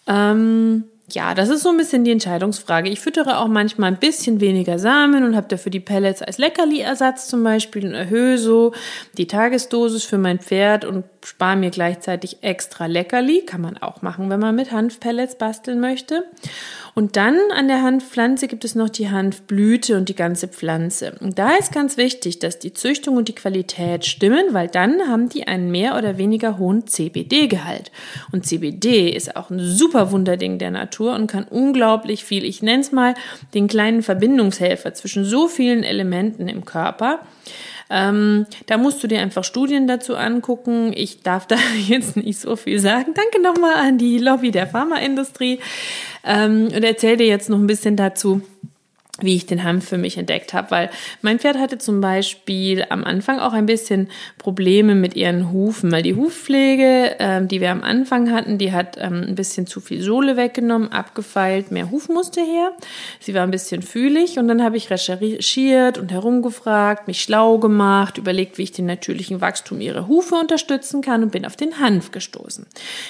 Ähm, 0.07 0.85
ja, 1.11 1.35
das 1.35 1.49
ist 1.49 1.63
so 1.63 1.69
ein 1.69 1.77
bisschen 1.77 2.05
die 2.05 2.11
Entscheidungsfrage. 2.11 2.91
Ich 2.91 3.01
füttere 3.01 3.39
auch 3.39 3.47
manchmal 3.47 3.93
ein 3.93 3.99
bisschen 3.99 4.41
weniger 4.41 4.79
Samen 4.79 5.23
und 5.23 5.37
habe 5.37 5.47
dafür 5.49 5.71
die 5.71 5.81
Pellets 5.81 6.21
als 6.21 6.39
Leckerli-Ersatz 6.39 7.29
zum 7.29 7.45
Beispiel 7.45 7.87
und 7.87 7.95
erhöhe 7.95 8.39
so 8.39 8.73
die 9.17 9.29
Tagesdosis 9.29 10.05
für 10.05 10.19
mein 10.19 10.41
Pferd 10.41 10.85
und 10.85 11.05
spare 11.27 11.57
mir 11.57 11.71
gleichzeitig 11.71 12.39
extra 12.43 12.87
Leckerli. 12.87 13.43
Kann 13.45 13.61
man 13.61 13.77
auch 13.79 14.01
machen, 14.01 14.31
wenn 14.31 14.39
man 14.39 14.55
mit 14.55 14.71
Hanfpellets 14.71 15.37
basteln 15.37 15.81
möchte. 15.81 16.23
Und 16.95 17.17
dann 17.17 17.37
an 17.53 17.67
der 17.67 17.83
Hanfpflanze 17.83 18.47
gibt 18.47 18.65
es 18.65 18.77
noch 18.77 18.89
die 18.89 19.11
Hanfblüte 19.11 19.97
und 19.97 20.09
die 20.09 20.15
ganze 20.15 20.47
Pflanze. 20.47 21.17
Und 21.21 21.39
da 21.39 21.57
ist 21.57 21.73
ganz 21.73 21.97
wichtig, 21.97 22.39
dass 22.39 22.61
die 22.61 22.73
Züchtung 22.73 23.17
und 23.17 23.27
die 23.27 23.35
Qualität 23.35 24.07
stimmen, 24.07 24.47
weil 24.53 24.69
dann 24.69 25.09
haben 25.09 25.29
die 25.29 25.49
einen 25.49 25.73
mehr 25.73 25.99
oder 25.99 26.17
weniger 26.17 26.59
hohen 26.59 26.87
CBD-Gehalt. 26.87 27.91
Und 28.31 28.47
CBD 28.47 29.11
ist 29.11 29.35
auch 29.35 29.51
ein 29.51 29.59
super 29.59 30.13
Wunderding 30.13 30.59
der 30.59 30.71
Natur 30.71 31.17
und 31.17 31.27
kann 31.27 31.45
unglaublich 31.45 32.25
viel, 32.25 32.45
ich 32.45 32.63
nenne 32.63 32.83
es 32.83 32.93
mal, 32.93 33.15
den 33.53 33.67
kleinen 33.67 34.05
Verbindungshelfer 34.05 34.95
zwischen 34.95 35.25
so 35.25 35.49
vielen 35.49 35.83
Elementen 35.83 36.49
im 36.49 36.65
Körper. 36.65 37.19
Ähm, 37.89 38.47
da 38.67 38.79
musst 38.79 39.03
du 39.03 39.07
dir 39.07 39.21
einfach 39.21 39.45
Studien 39.45 39.87
dazu 39.87 40.17
angucken. 40.17 40.93
Ich 40.95 41.23
darf 41.23 41.47
da 41.47 41.57
jetzt 41.87 42.17
nicht 42.17 42.39
so 42.39 42.57
viel 42.57 42.79
sagen. 42.81 43.15
Danke 43.15 43.41
nochmal 43.41 43.75
an 43.75 43.99
die 43.99 44.19
Lobby 44.19 44.51
der 44.51 44.67
Pharmaindustrie 44.67 45.61
ähm, 46.25 46.69
und 46.75 46.83
erzähle 46.83 47.19
dir 47.19 47.27
jetzt 47.27 47.49
noch 47.49 47.59
ein 47.59 47.67
bisschen 47.67 47.97
dazu, 47.97 48.43
wie 49.21 49.37
ich 49.37 49.47
den 49.47 49.65
Hanf 49.65 49.89
für 49.89 49.99
mich 49.99 50.19
entdeckt 50.19 50.53
habe, 50.53 50.71
weil 50.71 50.91
mein 51.23 51.39
Pferd 51.39 51.59
hatte 51.59 51.79
zum 51.79 52.01
Beispiel 52.01 52.85
am 52.91 53.05
Anfang 53.05 53.39
auch 53.39 53.53
ein 53.53 53.67
bisschen 53.67 54.09
Probleme 54.39 54.95
mit 54.95 55.17
ihren 55.17 55.53
Hufen, 55.53 55.91
weil 55.91 56.03
die 56.03 56.15
Hufpflege, 56.15 57.17
ähm, 57.19 57.49
die 57.49 57.61
wir 57.61 57.71
am 57.71 57.83
Anfang 57.83 58.31
hatten, 58.31 58.59
die 58.59 58.73
hat 58.73 58.97
ähm, 59.01 59.25
ein 59.27 59.35
bisschen 59.35 59.67
zu 59.67 59.81
viel 59.81 60.03
Sohle 60.03 60.37
weggenommen, 60.37 60.93
abgefeilt, 60.93 61.71
mehr 61.71 61.91
Huf 61.91 62.09
musste 62.09 62.43
her. 62.43 62.73
Sie 63.21 63.35
war 63.35 63.43
ein 63.43 63.51
bisschen 63.51 63.83
fühlig 63.83 64.39
und 64.39 64.49
dann 64.49 64.63
habe 64.63 64.77
ich 64.77 64.91
recherchiert 64.91 65.99
und 65.99 66.13
herumgefragt, 66.13 67.09
mich 67.09 67.23
schlau 67.23 67.59
gemacht, 67.59 68.19
überlegt, 68.19 68.59
wie 68.59 68.65
ich 68.65 68.73
den 68.73 68.87
natürlichen 68.87 69.41
Wachstum 69.41 69.81
ihrer 69.81 70.09
Hufe 70.09 70.35
unterstützen 70.35 71.01
kann 71.01 71.23
und 71.23 71.33
bin 71.33 71.47
auf 71.47 71.57
den 71.57 71.81
Hanf 71.81 72.11
gestoßen. 72.11 72.67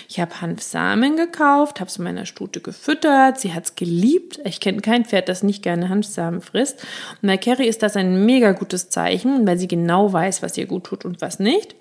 Ich 0.09 0.21
habe 0.21 0.41
Hanfsamen 0.41 1.17
gekauft, 1.17 1.81
habe 1.81 1.89
es 1.89 1.99
meiner 1.99 2.27
Stute 2.27 2.61
gefüttert, 2.61 3.41
sie 3.41 3.53
hat 3.53 3.65
es 3.65 3.75
geliebt. 3.75 4.41
Ich 4.45 4.61
kenne 4.61 4.81
kein 4.81 5.05
Pferd, 5.05 5.29
das 5.29 5.43
nicht 5.43 5.63
gerne 5.63 5.89
Hanfsamen 5.97 6.41
frisst. 6.41 6.85
Und 7.23 7.29
bei 7.29 7.37
Carrie 7.37 7.67
ist 7.67 7.83
das 7.83 7.97
ein 7.97 8.25
mega 8.25 8.53
gutes 8.53 8.89
Zeichen, 8.89 9.47
weil 9.47 9.59
sie 9.59 9.69
genau 9.69 10.13
weiß, 10.13 10.43
was 10.43 10.57
ihr 10.57 10.67
gut 10.67 10.85
tut 10.85 11.05
und 11.05 11.21
was 11.21 11.39
nicht. 11.39 11.75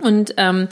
Und 0.00 0.34
ähm, 0.36 0.68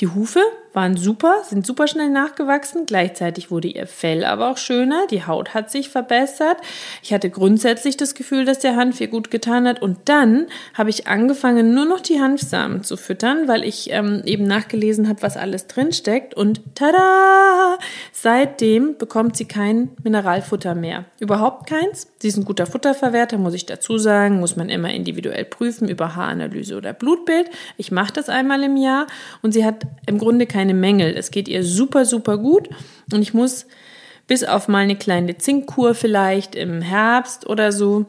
die 0.00 0.08
Hufe 0.08 0.40
waren 0.74 0.96
super, 0.96 1.42
sind 1.44 1.66
super 1.66 1.86
schnell 1.86 2.10
nachgewachsen. 2.10 2.86
Gleichzeitig 2.86 3.50
wurde 3.50 3.68
ihr 3.68 3.86
Fell 3.86 4.24
aber 4.24 4.50
auch 4.50 4.56
schöner. 4.56 5.06
Die 5.10 5.26
Haut 5.26 5.54
hat 5.54 5.70
sich 5.70 5.88
verbessert. 5.88 6.58
Ich 7.02 7.12
hatte 7.12 7.30
grundsätzlich 7.30 7.96
das 7.96 8.14
Gefühl, 8.14 8.44
dass 8.44 8.58
der 8.58 8.76
Hanf 8.76 9.00
ihr 9.00 9.08
gut 9.08 9.30
getan 9.30 9.66
hat. 9.66 9.82
Und 9.82 9.98
dann 10.06 10.46
habe 10.74 10.90
ich 10.90 11.06
angefangen, 11.06 11.74
nur 11.74 11.84
noch 11.84 12.00
die 12.00 12.20
Hanfsamen 12.20 12.84
zu 12.84 12.96
füttern, 12.96 13.48
weil 13.48 13.64
ich 13.64 13.90
ähm, 13.90 14.22
eben 14.24 14.44
nachgelesen 14.44 15.08
habe, 15.08 15.22
was 15.22 15.36
alles 15.36 15.66
drinsteckt. 15.66 16.34
Und 16.34 16.60
tada! 16.74 17.78
Seitdem 18.12 18.96
bekommt 18.98 19.36
sie 19.36 19.46
kein 19.46 19.90
Mineralfutter 20.02 20.74
mehr. 20.74 21.04
Überhaupt 21.20 21.68
keins. 21.68 22.08
Sie 22.20 22.28
ist 22.28 22.36
ein 22.36 22.44
guter 22.44 22.66
Futterverwerter, 22.66 23.38
muss 23.38 23.54
ich 23.54 23.66
dazu 23.66 23.98
sagen. 23.98 24.40
Muss 24.40 24.56
man 24.56 24.68
immer 24.68 24.90
individuell 24.92 25.44
prüfen 25.44 25.88
über 25.88 26.14
Haaranalyse 26.14 26.76
oder 26.76 26.92
Blutbild. 26.92 27.48
Ich 27.76 27.90
mache 27.90 28.12
das 28.12 28.28
einmal 28.28 28.62
im 28.62 28.76
Jahr. 28.76 29.06
Und 29.42 29.52
sie 29.52 29.64
hat 29.64 29.86
im 30.06 30.18
Grunde 30.18 30.46
keine 30.58 30.74
Mängel. 30.74 31.14
Es 31.16 31.30
geht 31.30 31.46
ihr 31.46 31.62
super, 31.62 32.04
super 32.04 32.36
gut 32.36 32.68
und 33.12 33.22
ich 33.22 33.32
muss 33.32 33.66
bis 34.26 34.42
auf 34.42 34.66
mal 34.66 34.78
eine 34.78 34.96
kleine 34.96 35.38
Zinkkur 35.38 35.94
vielleicht 35.94 36.56
im 36.56 36.82
Herbst 36.82 37.46
oder 37.46 37.70
so 37.70 38.06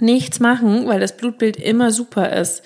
nichts 0.00 0.40
machen, 0.40 0.88
weil 0.88 0.98
das 0.98 1.16
Blutbild 1.16 1.56
immer 1.56 1.92
super 1.92 2.32
ist. 2.32 2.64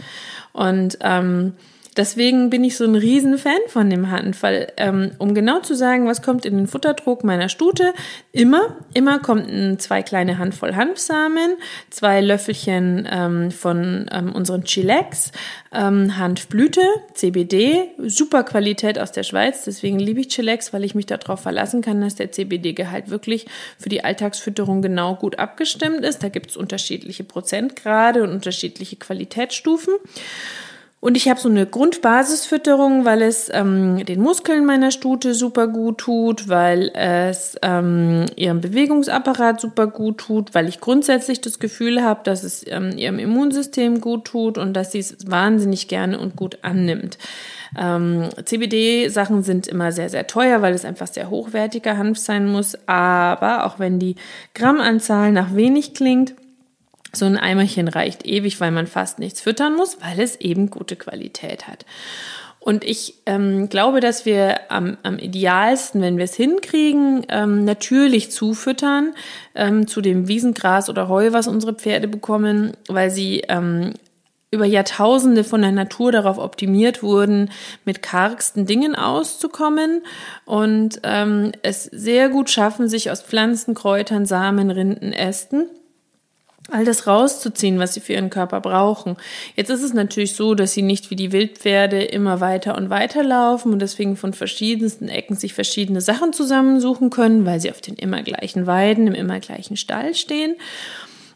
Und 0.55 0.97
ähm, 1.03 1.53
Deswegen 1.97 2.51
bin 2.51 2.65
ich 2.65 2.77
so 2.77 2.85
ein 2.85 2.97
Riesenfan 2.97 3.59
von 3.69 3.89
dem 3.89 4.11
Hanf, 4.11 4.43
weil 4.43 4.73
ähm, 4.77 5.13
um 5.19 5.33
genau 5.33 5.61
zu 5.61 5.75
sagen, 5.77 6.07
was 6.09 6.23
kommt 6.23 6.45
in 6.45 6.57
den 6.57 6.67
Futterdruck 6.67 7.23
meiner 7.23 7.49
Stute, 7.49 7.95
immer, 8.33 8.77
immer 8.95 9.21
kommt 9.21 9.49
ein, 9.49 9.79
zwei 9.79 10.03
kleine 10.03 10.39
Handvoll 10.39 10.75
Hanfsamen, 10.75 11.57
zwei 11.91 12.21
Löffelchen 12.21 13.09
ähm, 13.11 13.51
von 13.53 14.07
ähm, 14.11 14.33
unseren 14.33 14.65
Chilex, 14.65 15.31
ähm, 15.73 16.19
Hanfblüte, 16.19 16.83
CBD, 17.15 17.91
super 18.05 18.43
Qualität 18.43 18.99
aus 18.99 19.13
der 19.13 19.23
Schweiz, 19.23 19.65
deswegen 19.65 20.01
liebe 20.01 20.21
ich 20.21 20.29
Chilex, 20.29 20.73
weil 20.73 20.83
ich 20.83 20.97
mich 20.97 21.07
darauf 21.07 21.41
verlassen 21.41 21.81
kann, 21.81 22.01
dass 22.01 22.17
der 22.17 22.33
CBD-Gehalt 22.33 23.09
wirklich 23.09 23.47
für 23.79 23.89
die 23.89 24.03
Alltagsfütterung 24.03 24.83
genau 24.83 25.15
gut 25.15 25.39
abgestimmt 25.39 26.05
ist. 26.05 26.25
Da 26.25 26.29
gibt 26.29 26.51
es 26.51 26.57
unterschiedliche 26.57 27.23
Prozentgrade 27.23 28.25
und 28.25 28.31
unterschiedliche 28.31 28.97
Qualitätsstufen. 28.97 29.95
Und 31.05 31.19
ich 31.19 31.29
habe 31.29 31.39
so 31.39 31.51
eine 31.51 31.67
Grundbasisfütterung, 31.67 33.05
weil 33.05 33.21
es 33.21 33.51
ähm, 33.53 34.03
den 34.07 34.23
Muskeln 34.23 34.65
meiner 34.65 34.91
Stute 34.91 35.35
super 35.35 35.69
gut 35.69 35.99
tut, 35.99 36.49
weil 36.49 36.91
es 36.95 37.57
ähm, 37.61 38.25
ihrem 38.37 38.63
Bewegungsapparat 38.63 39.61
super 39.61 39.87
gut 39.87 40.17
tut, 40.17 40.55
weil 40.55 40.67
ich 40.67 40.81
grundsätzlich 40.81 41.43
das 41.43 41.59
Gefühl 41.59 42.03
habe, 42.03 42.21
dass 42.25 42.43
es 42.43 42.65
ähm, 42.67 42.97
ihrem 42.97 43.19
Immunsystem 43.19 44.01
gut 44.01 44.25
tut 44.25 44.57
und 44.57 44.73
dass 44.73 44.93
sie 44.93 45.01
es 45.01 45.31
wahnsinnig 45.31 45.89
gerne 45.89 46.19
und 46.19 46.37
gut 46.37 46.61
annimmt. 46.63 47.19
Ähm, 47.79 48.31
CBD-Sachen 48.43 49.43
sind 49.43 49.67
immer 49.67 49.93
sehr, 49.93 50.09
sehr 50.09 50.27
teuer, 50.27 50.63
weil 50.63 50.73
es 50.73 50.87
einfach 50.87 51.09
sehr 51.09 51.29
hochwertiger 51.29 51.99
Hanf 51.99 52.17
sein 52.17 52.51
muss. 52.51 52.79
Aber 52.87 53.67
auch 53.67 53.79
wenn 53.79 53.99
die 53.99 54.17
Grammanzahl 54.55 55.33
nach 55.33 55.55
wenig 55.55 55.93
klingt, 55.93 56.33
so 57.17 57.27
ein 57.27 57.37
Eimerchen 57.37 57.89
reicht 57.89 58.27
ewig, 58.27 58.61
weil 58.61 58.71
man 58.71 58.87
fast 58.87 59.19
nichts 59.19 59.41
füttern 59.41 59.77
muss, 59.77 59.99
weil 60.01 60.21
es 60.21 60.37
eben 60.37 60.71
gute 60.71 60.97
Qualität 60.97 61.69
hat. 61.69 61.85
Und 62.65 62.83
ich 62.83 63.17
ähm, 63.27 63.69
glaube, 63.69 64.01
dass 64.01 64.25
wir 64.25 64.71
am, 64.71 64.97
am 65.03 65.19
idealsten, 65.19 66.01
wenn 66.01 66.17
wir 66.17 66.25
es 66.25 66.35
hinkriegen, 66.35 67.27
ähm, 67.29 67.67
natürlich 67.67 68.33
zufüttern 68.33 69.13
ähm, 69.55 69.87
zu 69.87 70.01
dem 70.01 70.29
Wiesengras 70.29 70.89
oder 70.89 71.11
Heu, 71.11 71.33
was 71.33 71.47
unsere 71.47 71.75
Pferde 71.75 72.09
bekommen, 72.09 72.73
weil 72.89 73.11
sie 73.11 73.43
ähm, 73.49 73.93
über 74.51 74.65
Jahrtausende 74.65 75.45
von 75.45 75.61
der 75.61 75.73
Natur 75.73 76.11
darauf 76.11 76.39
optimiert 76.39 77.03
wurden, 77.03 77.51
mit 77.85 78.01
kargsten 78.01 78.65
Dingen 78.65 78.95
auszukommen 78.95 80.03
und 80.47 81.01
ähm, 81.03 81.53
es 81.63 81.85
sehr 81.85 82.31
gut 82.31 82.49
schaffen, 82.49 82.89
sich 82.89 83.11
aus 83.11 83.21
Pflanzen, 83.21 83.75
Kräutern, 83.75 84.25
Samen, 84.25 84.71
Rinden, 84.71 85.13
Ästen 85.13 85.69
all 86.71 86.85
das 86.85 87.07
rauszuziehen, 87.07 87.79
was 87.79 87.95
sie 87.95 88.01
für 88.01 88.15
ihren 88.15 88.31
Körper 88.31 88.61
brauchen. 88.61 89.17
Jetzt 89.55 89.71
ist 89.71 89.83
es 89.83 89.93
natürlich 89.93 90.35
so, 90.35 90.55
dass 90.55 90.73
sie 90.73 90.83
nicht 90.83 91.11
wie 91.11 91.17
die 91.17 91.33
Wildpferde 91.33 92.03
immer 92.03 92.41
weiter 92.41 92.77
und 92.77 92.91
weiter 92.91 93.23
laufen 93.23 93.73
und 93.73 93.81
deswegen 93.81 94.17
von 94.17 94.33
verschiedensten 94.33 95.09
Ecken 95.09 95.37
sich 95.37 95.53
verschiedene 95.53 96.01
Sachen 96.01 96.33
zusammensuchen 96.33 97.11
können, 97.11 97.45
weil 97.45 97.61
sie 97.61 97.71
auf 97.71 97.81
den 97.81 97.95
immer 97.97 98.23
gleichen 98.23 98.67
Weiden, 98.67 99.07
im 99.07 99.15
immer 99.15 99.41
gleichen 99.41 99.77
Stall 99.77 100.15
stehen. 100.15 100.57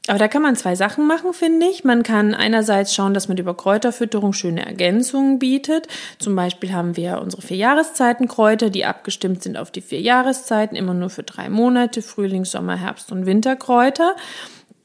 Aber 0.08 0.18
da 0.18 0.26
kann 0.26 0.40
man 0.40 0.56
zwei 0.56 0.74
Sachen 0.74 1.06
machen, 1.06 1.34
finde 1.34 1.66
ich. 1.66 1.84
Man 1.84 2.02
kann 2.02 2.34
einerseits 2.34 2.94
schauen, 2.94 3.12
dass 3.12 3.28
man 3.28 3.36
über 3.36 3.54
Kräuterfütterung 3.54 4.32
schöne 4.32 4.64
Ergänzungen 4.64 5.38
bietet. 5.38 5.86
Zum 6.18 6.34
Beispiel 6.34 6.72
haben 6.72 6.96
wir 6.96 7.20
unsere 7.20 7.42
vier 7.42 7.58
Jahreszeiten 7.58 8.26
Kräuter, 8.26 8.70
die 8.70 8.86
abgestimmt 8.86 9.42
sind 9.42 9.58
auf 9.58 9.70
die 9.70 9.82
vier 9.82 10.00
Jahreszeiten, 10.00 10.76
immer 10.76 10.94
nur 10.94 11.10
für 11.10 11.24
drei 11.24 11.50
Monate, 11.50 12.00
Frühling, 12.00 12.46
Sommer, 12.46 12.76
Herbst 12.76 13.12
und 13.12 13.26
Winterkräuter. 13.26 14.16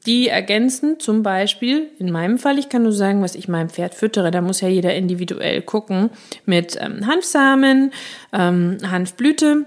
Die 0.06 0.28
ergänzen 0.28 1.00
zum 1.00 1.22
Beispiel, 1.22 1.90
in 1.98 2.10
meinem 2.10 2.38
Fall, 2.38 2.58
ich 2.58 2.68
kann 2.68 2.82
nur 2.82 2.92
sagen, 2.92 3.22
was 3.22 3.34
ich 3.34 3.48
meinem 3.48 3.70
Pferd 3.70 3.94
füttere, 3.94 4.30
da 4.30 4.42
muss 4.42 4.60
ja 4.60 4.68
jeder 4.68 4.94
individuell 4.94 5.62
gucken, 5.62 6.10
mit 6.44 6.76
ähm, 6.78 7.06
Hanfsamen, 7.06 7.92
ähm, 8.32 8.78
Hanfblüte, 8.88 9.64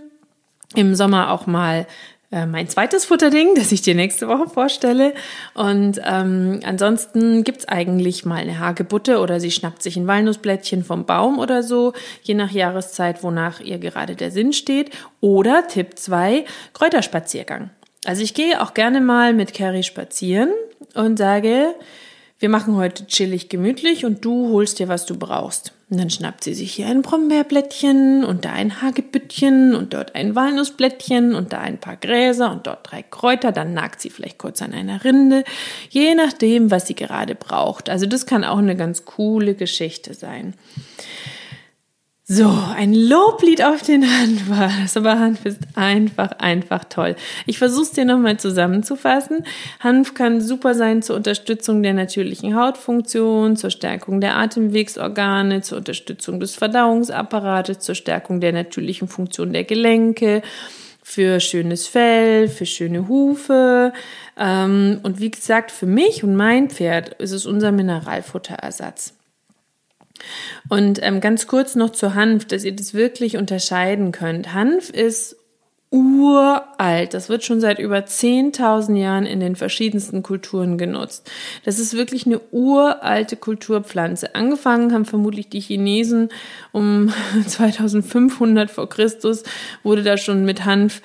im 0.75 0.93
Sommer 0.95 1.31
auch 1.31 1.47
mal 1.47 1.87
äh, 2.29 2.45
mein 2.45 2.67
zweites 2.67 3.05
Futterding, 3.05 3.49
das 3.55 3.71
ich 3.71 3.81
dir 3.81 3.95
nächste 3.95 4.27
Woche 4.27 4.47
vorstelle. 4.49 5.13
Und 5.53 5.99
ähm, 6.05 6.59
ansonsten 6.63 7.43
gibt's 7.43 7.67
eigentlich 7.67 8.25
mal 8.25 8.35
eine 8.35 8.59
Hagebutte 8.59 9.19
oder 9.19 9.39
sie 9.39 9.51
schnappt 9.51 9.81
sich 9.81 9.97
ein 9.97 10.07
Walnussblättchen 10.07 10.83
vom 10.83 11.05
Baum 11.05 11.39
oder 11.39 11.63
so, 11.63 11.93
je 12.21 12.33
nach 12.33 12.51
Jahreszeit, 12.51 13.23
wonach 13.23 13.59
ihr 13.59 13.79
gerade 13.79 14.15
der 14.15 14.31
Sinn 14.31 14.53
steht. 14.53 14.91
Oder 15.21 15.67
Tipp 15.67 15.97
2, 15.97 16.45
Kräuterspaziergang. 16.73 17.71
Also 18.07 18.23
ich 18.23 18.33
gehe 18.33 18.61
auch 18.61 18.73
gerne 18.73 19.01
mal 19.01 19.33
mit 19.33 19.53
Carrie 19.53 19.83
spazieren 19.83 20.53
und 20.93 21.17
sage, 21.17 21.75
wir 22.39 22.47
machen 22.47 22.77
heute 22.77 23.05
chillig 23.05 23.49
gemütlich 23.49 24.05
und 24.05 24.23
du 24.23 24.53
holst 24.53 24.79
dir, 24.79 24.87
was 24.87 25.05
du 25.05 25.17
brauchst. 25.19 25.73
Und 25.89 25.99
dann 25.99 26.09
schnappt 26.09 26.45
sie 26.45 26.53
sich 26.53 26.71
hier 26.71 26.87
ein 26.87 27.01
Brombeerblättchen 27.01 28.23
und 28.23 28.45
da 28.45 28.53
ein 28.53 28.81
Hagebüttchen 28.81 29.75
und 29.75 29.93
dort 29.93 30.15
ein 30.15 30.35
Walnussblättchen 30.35 31.35
und 31.35 31.51
da 31.51 31.59
ein 31.59 31.81
paar 31.81 31.97
Gräser 31.97 32.49
und 32.49 32.65
dort 32.65 32.89
drei 32.89 33.03
Kräuter. 33.03 33.51
Dann 33.51 33.73
nagt 33.73 33.99
sie 33.99 34.09
vielleicht 34.09 34.37
kurz 34.37 34.61
an 34.61 34.71
einer 34.71 35.03
Rinde, 35.03 35.43
je 35.89 36.15
nachdem, 36.15 36.71
was 36.71 36.87
sie 36.87 36.95
gerade 36.95 37.35
braucht. 37.35 37.89
Also 37.89 38.05
das 38.05 38.25
kann 38.25 38.45
auch 38.45 38.59
eine 38.59 38.77
ganz 38.77 39.03
coole 39.03 39.53
Geschichte 39.53 40.13
sein. 40.13 40.53
So, 42.29 42.53
ein 42.75 42.93
Loblied 42.93 43.63
auf 43.63 43.83
den 43.83 44.03
Hanf 44.03 44.49
war 44.49 44.69
das, 44.81 44.97
aber 44.97 45.17
Hanf 45.17 45.45
ist 45.45 45.61
einfach, 45.75 46.31
einfach 46.39 46.83
toll. 46.83 47.15
Ich 47.45 47.57
versuche 47.57 47.83
es 47.83 47.91
dir 47.91 48.03
nochmal 48.03 48.37
zusammenzufassen. 48.37 49.45
Hanf 49.79 50.13
kann 50.13 50.41
super 50.41 50.73
sein 50.73 51.01
zur 51.01 51.15
Unterstützung 51.15 51.83
der 51.83 51.93
natürlichen 51.93 52.53
Hautfunktion, 52.53 53.55
zur 53.55 53.69
Stärkung 53.69 54.19
der 54.19 54.35
Atemwegsorgane, 54.35 55.61
zur 55.61 55.77
Unterstützung 55.77 56.41
des 56.41 56.55
Verdauungsapparates, 56.55 57.79
zur 57.79 57.95
Stärkung 57.95 58.41
der 58.41 58.51
natürlichen 58.51 59.07
Funktion 59.07 59.53
der 59.53 59.63
Gelenke, 59.63 60.41
für 61.01 61.39
schönes 61.39 61.87
Fell, 61.87 62.49
für 62.49 62.65
schöne 62.65 63.07
Hufe. 63.07 63.93
Ähm, 64.37 64.99
und 65.03 65.21
wie 65.21 65.31
gesagt, 65.31 65.71
für 65.71 65.85
mich 65.85 66.25
und 66.25 66.35
mein 66.35 66.69
Pferd 66.69 67.13
ist 67.21 67.31
es 67.31 67.45
unser 67.45 67.71
Mineralfutterersatz. 67.71 69.16
Und 70.69 70.99
ähm, 71.01 71.21
ganz 71.21 71.47
kurz 71.47 71.75
noch 71.75 71.91
zu 71.91 72.15
Hanf, 72.15 72.45
dass 72.45 72.63
ihr 72.63 72.75
das 72.75 72.93
wirklich 72.93 73.37
unterscheiden 73.37 74.11
könnt. 74.11 74.53
Hanf 74.53 74.89
ist 74.89 75.37
uralt. 75.89 77.13
Das 77.13 77.29
wird 77.29 77.45
schon 77.45 77.61
seit 77.61 77.79
über 77.79 77.99
10.000 77.99 78.97
Jahren 78.97 79.25
in 79.25 79.39
den 79.39 79.55
verschiedensten 79.55 80.21
Kulturen 80.21 80.77
genutzt. 80.77 81.31
Das 81.63 81.79
ist 81.79 81.95
wirklich 81.95 82.25
eine 82.25 82.41
uralte 82.51 83.37
Kulturpflanze. 83.37 84.35
Angefangen 84.35 84.93
haben 84.93 85.05
vermutlich 85.05 85.49
die 85.49 85.61
Chinesen 85.61 86.29
um 86.73 87.13
2500 87.47 88.69
vor 88.69 88.89
Christus 88.89 89.43
wurde 89.83 90.03
da 90.03 90.17
schon 90.17 90.43
mit 90.43 90.65
Hanf 90.65 91.01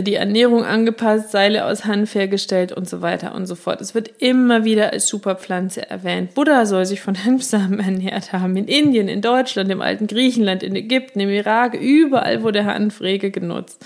die 0.00 0.14
Ernährung 0.14 0.64
angepasst, 0.64 1.30
Seile 1.30 1.66
aus 1.66 1.84
Hanf 1.84 2.14
hergestellt 2.14 2.72
und 2.72 2.88
so 2.88 3.02
weiter 3.02 3.34
und 3.34 3.46
so 3.46 3.54
fort. 3.54 3.80
Es 3.80 3.94
wird 3.94 4.10
immer 4.18 4.64
wieder 4.64 4.92
als 4.92 5.06
Superpflanze 5.08 5.88
erwähnt. 5.88 6.34
Buddha 6.34 6.64
soll 6.64 6.86
sich 6.86 7.02
von 7.02 7.22
Hanfsamen 7.22 7.80
ernährt 7.80 8.32
haben. 8.32 8.56
In 8.56 8.66
Indien, 8.66 9.08
in 9.08 9.20
Deutschland, 9.20 9.70
im 9.70 9.82
alten 9.82 10.06
Griechenland, 10.06 10.62
in 10.62 10.74
Ägypten, 10.74 11.20
im 11.20 11.28
Irak, 11.28 11.74
überall 11.74 12.42
wurde 12.42 12.64
Hanf 12.64 13.02
rege 13.02 13.30
genutzt. 13.30 13.84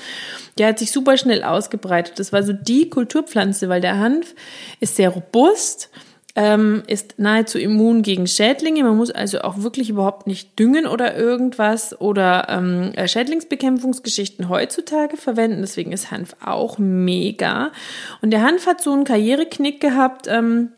Der 0.58 0.68
hat 0.68 0.78
sich 0.78 0.92
super 0.92 1.16
schnell 1.16 1.42
ausgebreitet. 1.42 2.18
Das 2.18 2.32
war 2.32 2.42
so 2.42 2.52
die 2.52 2.88
Kulturpflanze, 2.88 3.68
weil 3.68 3.80
der 3.80 3.98
Hanf 3.98 4.34
ist 4.80 4.96
sehr 4.96 5.10
robust 5.10 5.90
ähm, 6.36 6.82
ist 6.86 7.18
nahezu 7.18 7.58
immun 7.58 8.02
gegen 8.02 8.26
Schädlinge. 8.26 8.84
Man 8.84 8.98
muss 8.98 9.10
also 9.10 9.40
auch 9.40 9.62
wirklich 9.62 9.88
überhaupt 9.88 10.26
nicht 10.26 10.58
düngen 10.58 10.86
oder 10.86 11.16
irgendwas 11.16 11.98
oder 11.98 12.46
ähm, 12.50 12.92
äh, 12.94 13.08
Schädlingsbekämpfungsgeschichten 13.08 14.50
heutzutage 14.50 15.16
verwenden. 15.16 15.62
Deswegen 15.62 15.92
ist 15.92 16.10
Hanf 16.10 16.36
auch 16.44 16.76
mega. 16.78 17.72
Und 18.20 18.30
der 18.30 18.42
Hanf 18.42 18.66
hat 18.66 18.82
so 18.82 18.92
einen 18.92 19.04
Karriereknick 19.04 19.80
gehabt. 19.80 20.26
Ähm, 20.28 20.72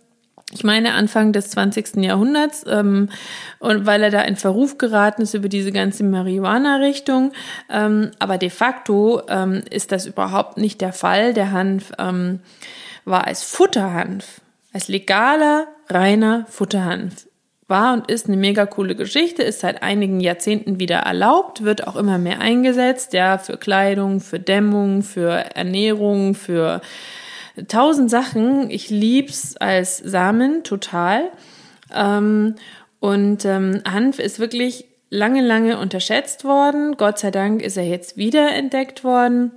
ich 0.53 0.65
meine 0.65 0.95
Anfang 0.95 1.33
des 1.33 1.50
20. 1.50 1.97
Jahrhunderts, 1.97 2.65
ähm, 2.67 3.11
und 3.59 3.85
weil 3.85 4.03
er 4.03 4.11
da 4.11 4.23
in 4.23 4.37
Verruf 4.37 4.79
geraten 4.79 5.21
ist 5.21 5.35
über 5.35 5.49
diese 5.50 5.73
ganze 5.73 6.05
Marihuana-Richtung. 6.05 7.33
Ähm, 7.69 8.12
aber 8.19 8.38
de 8.38 8.49
facto 8.49 9.23
ähm, 9.29 9.62
ist 9.69 9.93
das 9.93 10.07
überhaupt 10.07 10.57
nicht 10.57 10.81
der 10.81 10.95
Fall. 10.95 11.35
Der 11.35 11.50
Hanf 11.50 11.93
ähm, 11.99 12.41
war 13.05 13.27
als 13.27 13.43
Futterhanf 13.43 14.41
als 14.72 14.88
legaler, 14.88 15.68
reiner 15.88 16.46
Futterhanf. 16.48 17.26
War 17.66 17.92
und 17.92 18.10
ist 18.10 18.26
eine 18.26 18.38
mega 18.38 18.64
coole 18.64 18.94
Geschichte, 18.94 19.42
ist 19.42 19.60
seit 19.60 19.82
einigen 19.82 20.20
Jahrzehnten 20.20 20.80
wieder 20.80 21.00
erlaubt, 21.00 21.64
wird 21.64 21.87
auch 21.87 21.96
immer 21.96 22.16
mehr 22.16 22.40
eingesetzt, 22.40 23.12
ja, 23.12 23.37
für 23.37 23.58
Kleidung, 23.58 24.20
für 24.20 24.40
Dämmung, 24.40 25.02
für 25.02 25.30
Ernährung, 25.54 26.34
für 26.34 26.80
tausend 27.66 28.10
Sachen. 28.10 28.70
Ich 28.70 28.88
lieb's 28.88 29.56
als 29.58 29.98
Samen 29.98 30.64
total. 30.64 31.30
Ähm, 31.94 32.54
und 33.00 33.44
ähm, 33.44 33.82
Hanf 33.87 34.18
ist 34.18 34.38
wirklich 34.38 34.87
lange, 35.10 35.42
lange 35.42 35.78
unterschätzt 35.78 36.44
worden. 36.44 36.96
Gott 36.96 37.18
sei 37.18 37.30
Dank 37.30 37.62
ist 37.62 37.76
er 37.76 37.84
jetzt 37.84 38.16
wieder 38.16 38.54
entdeckt 38.54 39.04
worden. 39.04 39.52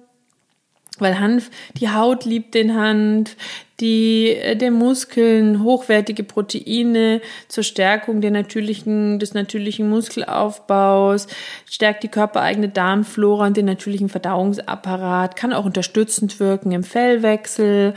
Weil 1.02 1.20
Hanf, 1.20 1.50
die 1.78 1.90
Haut 1.90 2.26
liebt 2.26 2.54
den 2.54 2.76
Hanf, 2.76 3.36
die 3.82 4.30
äh, 4.30 4.56
der 4.56 4.72
Muskeln 4.72 5.64
hochwertige 5.64 6.24
Proteine 6.24 7.22
zur 7.48 7.64
Stärkung 7.64 8.22
der 8.22 8.32
natürlichen, 8.32 9.20
des 9.20 9.34
natürlichen 9.34 9.90
Muskelaufbaus, 9.90 11.28
stärkt 11.70 12.04
die 12.04 12.08
körpereigene 12.08 12.70
Darmflora 12.70 13.48
und 13.48 13.58
den 13.58 13.66
natürlichen 13.66 14.10
Verdauungsapparat, 14.10 15.36
kann 15.36 15.52
auch 15.52 15.66
unterstützend 15.66 16.40
wirken 16.40 16.72
im 16.72 16.84
Fellwechsel 16.84 17.96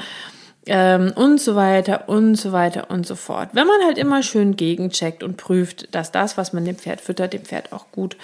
ähm, 0.66 1.12
und 1.14 1.40
so 1.40 1.54
weiter 1.54 2.08
und 2.08 2.36
so 2.36 2.52
weiter 2.52 2.90
und 2.90 3.06
so 3.06 3.14
fort. 3.14 3.50
Wenn 3.52 3.66
man 3.66 3.82
halt 3.84 3.98
immer 3.98 4.22
schön 4.22 4.56
gegencheckt 4.56 5.22
und 5.22 5.36
prüft, 5.36 5.94
dass 5.94 6.10
das, 6.10 6.36
was 6.36 6.52
man 6.52 6.64
dem 6.64 6.76
Pferd 6.76 7.00
füttert, 7.00 7.34
dem 7.34 7.42
Pferd 7.42 7.72
auch 7.72 7.90
gut 7.92 8.16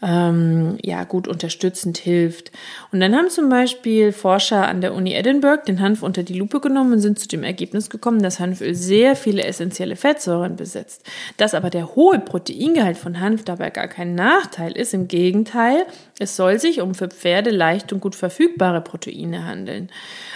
ähm, 0.00 0.78
ja 0.82 1.04
gut 1.04 1.26
unterstützend 1.26 1.98
hilft. 1.98 2.52
Und 2.92 3.00
dann 3.00 3.14
haben 3.14 3.30
zum 3.30 3.48
Beispiel 3.48 4.12
Forscher 4.12 4.68
an 4.68 4.80
der 4.80 4.94
Uni 4.94 5.14
Edinburgh 5.14 5.64
den 5.64 5.80
Hanf 5.80 6.02
unter 6.02 6.22
die 6.22 6.38
Lupe 6.38 6.60
genommen 6.60 6.94
und 6.94 7.00
sind 7.00 7.18
zu 7.18 7.26
dem 7.26 7.42
Ergebnis 7.42 7.90
gekommen, 7.90 8.22
dass 8.22 8.38
Hanföl 8.38 8.74
sehr 8.74 9.16
viele 9.16 9.42
essentielle 9.44 9.96
Fettsäuren 9.96 10.56
besitzt. 10.56 11.04
Dass 11.36 11.54
aber 11.54 11.70
der 11.70 11.96
hohe 11.96 12.20
Proteingehalt 12.20 12.96
von 12.96 13.20
Hanf 13.20 13.44
dabei 13.44 13.70
gar 13.70 13.88
kein 13.88 14.14
Nachteil 14.14 14.72
ist, 14.72 14.94
im 14.94 15.08
Gegenteil, 15.08 15.84
es 16.18 16.36
soll 16.36 16.58
sich 16.60 16.80
um 16.80 16.94
für 16.94 17.08
Pferde 17.08 17.50
leicht 17.50 17.92
und 17.92 18.00
gut 18.00 18.14
verfügbare 18.14 18.80
Proteine 18.80 19.44
handeln. 19.44 19.90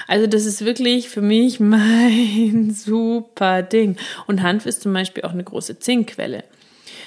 Also 0.08 0.26
das 0.26 0.44
ist 0.44 0.64
wirklich 0.64 1.08
für 1.08 1.22
mich 1.22 1.60
mein 1.60 2.72
super 2.74 3.62
Ding. 3.62 3.96
Und 4.26 4.42
Hanf 4.42 4.66
ist 4.66 4.82
zum 4.82 4.92
Beispiel 4.92 5.22
auch 5.22 5.32
eine 5.32 5.44
große 5.44 5.78
Zinkquelle. 5.78 6.44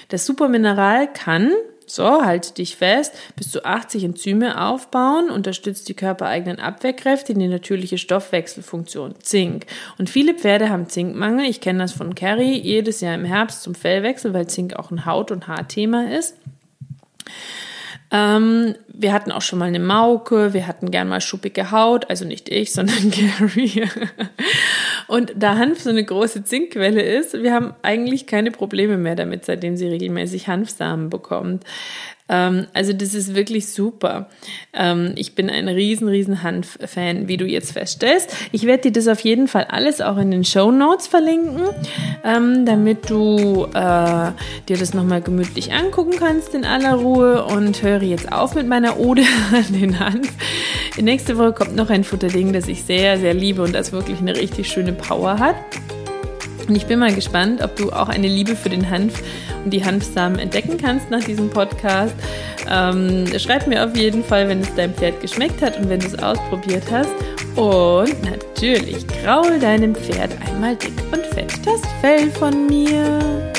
Das 0.09 0.25
Supermineral 0.25 1.11
kann, 1.11 1.51
so, 1.87 2.23
halte 2.23 2.53
dich 2.53 2.75
fest, 2.75 3.13
bis 3.35 3.51
zu 3.51 3.63
80 3.63 4.03
Enzyme 4.03 4.61
aufbauen, 4.61 5.29
unterstützt 5.29 5.87
die 5.87 5.93
körpereigenen 5.93 6.59
Abwehrkräfte 6.59 7.33
in 7.33 7.39
die 7.39 7.47
natürliche 7.47 7.97
Stoffwechselfunktion, 7.97 9.15
Zink. 9.21 9.65
Und 9.97 10.09
viele 10.09 10.33
Pferde 10.33 10.69
haben 10.69 10.89
Zinkmangel. 10.89 11.45
Ich 11.45 11.61
kenne 11.61 11.79
das 11.79 11.93
von 11.93 12.15
Carrie 12.15 12.59
jedes 12.59 13.01
Jahr 13.01 13.15
im 13.15 13.25
Herbst 13.25 13.63
zum 13.63 13.75
Fellwechsel, 13.75 14.33
weil 14.33 14.47
Zink 14.47 14.75
auch 14.75 14.91
ein 14.91 15.05
Haut- 15.05 15.31
und 15.31 15.47
Haarthema 15.47 16.09
ist. 16.09 16.35
Ähm, 18.11 18.75
wir 18.87 19.13
hatten 19.13 19.31
auch 19.31 19.41
schon 19.41 19.59
mal 19.59 19.65
eine 19.65 19.79
Mauke, 19.79 20.53
wir 20.53 20.67
hatten 20.67 20.91
gern 20.91 21.07
mal 21.07 21.21
schuppige 21.21 21.71
Haut, 21.71 22.09
also 22.09 22.23
nicht 22.23 22.49
ich, 22.49 22.71
sondern 22.71 23.11
Gary. 23.11 23.89
Und 25.07 25.33
da 25.35 25.57
Hanf 25.57 25.81
so 25.81 25.89
eine 25.89 26.03
große 26.03 26.43
Zinkquelle 26.43 27.01
ist, 27.01 27.33
wir 27.33 27.53
haben 27.53 27.73
eigentlich 27.81 28.27
keine 28.27 28.51
Probleme 28.51 28.97
mehr 28.97 29.15
damit, 29.15 29.45
seitdem 29.45 29.77
sie 29.77 29.87
regelmäßig 29.87 30.47
Hanfsamen 30.47 31.09
bekommt. 31.09 31.63
Ähm, 32.27 32.65
also 32.73 32.91
das 32.91 33.13
ist 33.13 33.35
wirklich 33.35 33.67
super. 33.67 34.29
Ähm, 34.73 35.13
ich 35.15 35.35
bin 35.35 35.49
ein 35.49 35.67
riesen, 35.67 36.07
riesen 36.07 36.41
Hanf-Fan, 36.41 37.27
wie 37.27 37.37
du 37.37 37.45
jetzt 37.45 37.73
feststellst. 37.73 38.35
Ich 38.51 38.63
werde 38.63 38.83
dir 38.83 38.93
das 38.93 39.07
auf 39.07 39.19
jeden 39.19 39.47
Fall 39.47 39.65
alles 39.65 40.01
auch 40.01 40.17
in 40.17 40.31
den 40.31 40.43
Show 40.43 40.71
Notes 40.71 41.05
verlinken, 41.05 41.61
ähm, 42.23 42.65
damit 42.65 43.09
du 43.09 43.65
äh, 43.73 44.31
dir 44.67 44.77
das 44.77 44.93
nochmal 44.93 45.21
gemütlich 45.21 45.71
angucken 45.73 46.13
kannst 46.17 46.55
in 46.55 46.65
aller 46.65 46.95
Ruhe 46.95 47.45
und 47.45 47.83
höre 47.83 48.01
jetzt 48.01 48.31
auf 48.31 48.55
mit 48.55 48.67
meiner 48.67 48.99
Ode 48.99 49.23
an 49.51 49.79
den 49.79 49.99
Hanf. 49.99 50.31
Nächste 51.01 51.37
Woche 51.37 51.51
kommt 51.51 51.75
noch 51.75 51.89
ein 51.89 52.03
Futterding, 52.03 52.53
das 52.53 52.67
ich 52.67 52.83
sehr, 52.83 53.17
sehr 53.17 53.33
liebe 53.33 53.61
und 53.61 53.73
das 53.73 53.91
wirklich 53.91 54.19
eine 54.19 54.35
richtig 54.35 54.69
schöne 54.69 54.93
Power 54.93 55.39
hat. 55.39 55.55
Und 56.67 56.75
ich 56.75 56.85
bin 56.85 56.99
mal 56.99 57.13
gespannt, 57.13 57.61
ob 57.61 57.75
du 57.75 57.91
auch 57.91 58.07
eine 58.07 58.27
Liebe 58.27 58.55
für 58.55 58.69
den 58.69 58.89
Hanf 58.89 59.21
und 59.63 59.71
die 59.71 59.83
Hanfsamen 59.83 60.39
entdecken 60.39 60.77
kannst 60.77 61.11
nach 61.11 61.23
diesem 61.23 61.49
Podcast. 61.49 62.15
Ähm, 62.69 63.25
schreib 63.37 63.67
mir 63.67 63.85
auf 63.85 63.95
jeden 63.95 64.23
Fall, 64.23 64.47
wenn 64.47 64.61
es 64.61 64.73
deinem 64.73 64.93
Pferd 64.93 65.21
geschmeckt 65.21 65.61
hat 65.61 65.77
und 65.77 65.89
wenn 65.89 65.99
du 65.99 66.07
es 66.07 66.17
ausprobiert 66.17 66.83
hast. 66.89 67.11
Und 67.55 68.23
natürlich 68.23 69.05
kraul 69.07 69.59
deinem 69.59 69.95
Pferd 69.95 70.31
einmal 70.47 70.75
dick 70.75 70.93
und 71.11 71.25
fett 71.27 71.53
das 71.65 71.81
Fell 72.01 72.31
von 72.31 72.67
mir. 72.67 73.53